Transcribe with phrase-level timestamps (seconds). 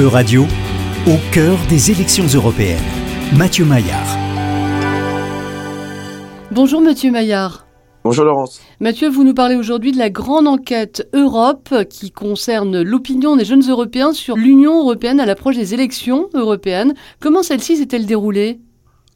[0.00, 0.44] E-Radio,
[1.06, 2.80] au cœur des élections européennes.
[3.36, 4.16] Mathieu Maillard.
[6.50, 7.66] Bonjour Mathieu Maillard.
[8.02, 8.62] Bonjour Laurence.
[8.80, 13.68] Mathieu, vous nous parlez aujourd'hui de la grande enquête Europe qui concerne l'opinion des jeunes
[13.68, 16.94] Européens sur l'Union européenne à l'approche des élections européennes.
[17.20, 18.60] Comment celle-ci s'est-elle déroulée?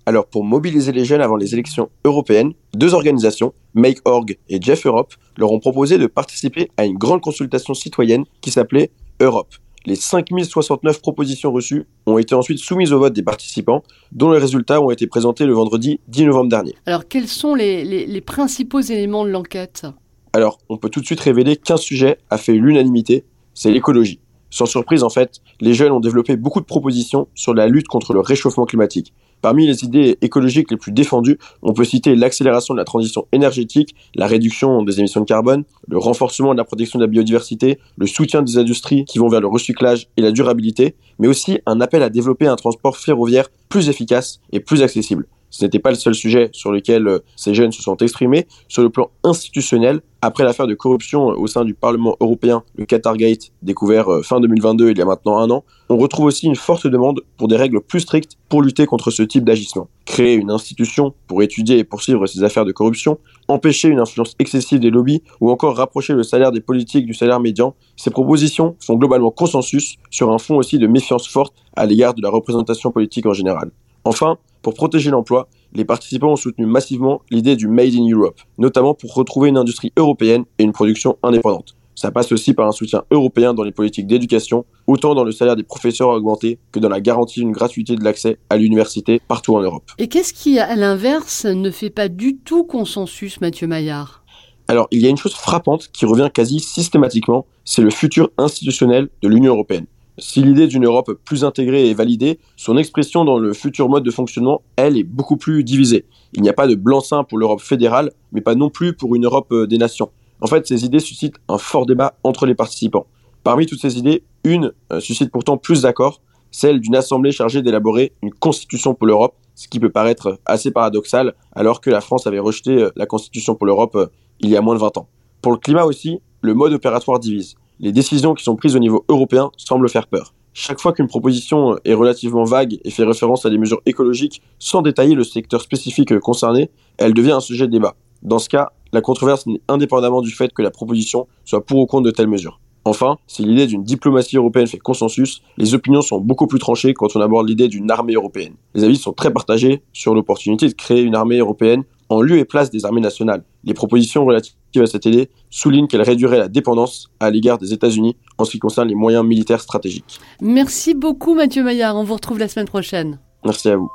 [0.05, 5.15] Alors pour mobiliser les jeunes avant les élections européennes, deux organisations, MakeOrg et Jeff Europe,
[5.39, 8.91] leur ont proposé de participer à une grande consultation citoyenne qui s'appelait
[9.21, 9.55] Europe.
[9.87, 14.81] Les 5069 propositions reçues ont été ensuite soumises au vote des participants, dont les résultats
[14.83, 16.75] ont été présentés le vendredi 10 novembre dernier.
[16.87, 19.87] Alors quels sont les, les- les principaux éléments de l'enquête?
[20.33, 24.21] Alors, on peut tout de suite révéler qu'un sujet a fait l'unanimité, c'est l'écologie.
[24.51, 28.13] Sans surprise, en fait, les jeunes ont développé beaucoup de propositions sur la lutte contre
[28.13, 29.13] le réchauffement climatique.
[29.43, 33.95] Parmi les idées écologiques les plus défendues, on peut citer l'accélération de la transition énergétique,
[34.15, 38.07] la réduction des émissions de carbone, le renforcement de la protection de la biodiversité, le
[38.07, 42.03] soutien des industries qui vont vers le recyclage et la durabilité, mais aussi un appel
[42.03, 45.27] à développer un transport ferroviaire plus efficace et plus accessible.
[45.51, 48.47] Ce n'était pas le seul sujet sur lequel euh, ces jeunes se sont exprimés.
[48.69, 52.85] Sur le plan institutionnel, après l'affaire de corruption euh, au sein du Parlement européen, le
[52.85, 56.57] Qatargate, découvert euh, fin 2022, il y a maintenant un an, on retrouve aussi une
[56.57, 59.89] forte demande pour des règles plus strictes pour lutter contre ce type d'agissement.
[60.05, 64.81] Créer une institution pour étudier et poursuivre ces affaires de corruption, empêcher une influence excessive
[64.81, 68.97] des lobbies ou encore rapprocher le salaire des politiques du salaire médian, ces propositions font
[68.97, 73.27] globalement consensus sur un fond aussi de méfiance forte à l'égard de la représentation politique
[73.27, 73.71] en général.
[74.07, 78.95] Enfin, pour protéger l'emploi, les participants ont soutenu massivement l'idée du Made in Europe, notamment
[78.95, 81.75] pour retrouver une industrie européenne et une production indépendante.
[81.97, 85.57] Ça passe aussi par un soutien européen dans les politiques d'éducation, autant dans le salaire
[85.57, 89.57] des professeurs à augmenter que dans la garantie d'une gratuité de l'accès à l'université partout
[89.57, 89.91] en Europe.
[89.99, 94.23] Et qu'est-ce qui, à l'inverse, ne fait pas du tout consensus, Mathieu Maillard?
[94.69, 99.09] Alors, il y a une chose frappante qui revient quasi systématiquement, c'est le futur institutionnel
[99.21, 99.87] de l'Union européenne.
[100.19, 104.11] Si l'idée d'une Europe plus intégrée est validée, son expression dans le futur mode de
[104.11, 106.07] fonctionnement, elle, est beaucoup plus divisée.
[106.33, 109.27] Il n'y a pas de blanc-seing pour l'Europe fédérale, mais pas non plus pour une
[109.27, 110.11] Europe euh, des nations.
[110.41, 113.07] En fait, ces idées suscitent un fort débat entre les participants.
[113.45, 118.13] Parmi toutes ces idées, une euh, suscite pourtant plus d'accord, celle d'une assemblée chargée d'élaborer
[118.23, 122.39] une constitution pour l'Europe, ce qui peut paraître assez paradoxal, alors que la France avait
[122.39, 124.11] rejeté euh, la constitution pour l'Europe
[124.41, 125.09] il y a moins de 20 ans.
[125.43, 127.57] Pour le climat aussi, le mode opératoire divise.
[127.79, 130.33] Les décisions qui sont prises au niveau européen semblent faire peur.
[130.55, 134.81] Chaque fois qu'une proposition est relativement vague et fait référence à des mesures écologiques sans
[134.81, 137.95] détailler le secteur spécifique concerné, elle devient un sujet de débat.
[138.23, 141.87] Dans ce cas, la controverse n'est indépendamment du fait que la proposition soit pour ou
[141.87, 142.61] contre de telles mesures.
[142.87, 147.17] Enfin, si l'idée d'une diplomatie européenne fait consensus, les opinions sont beaucoup plus tranchées quand
[147.17, 148.55] on aborde l'idée d'une armée européenne.
[148.75, 152.45] Les avis sont très partagés sur l'opportunité de créer une armée européenne en lieu et
[152.45, 153.45] place des armées nationales.
[153.65, 158.17] Les propositions relatives à cette idée soulignent qu'elle réduirait la dépendance à l'égard des États-Unis
[158.39, 160.21] en ce qui concerne les moyens militaires stratégiques.
[160.41, 161.97] Merci beaucoup, Mathieu Maillard.
[161.97, 163.19] On vous retrouve la semaine prochaine.
[163.45, 163.91] Merci à vous.